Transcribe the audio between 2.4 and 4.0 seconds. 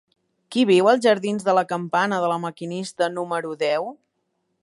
Maquinista número deu?